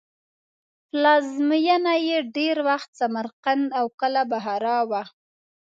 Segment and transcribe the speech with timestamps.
[0.89, 5.03] پلازمینه یې ډېر وخت سمرقند او کله بخارا وه.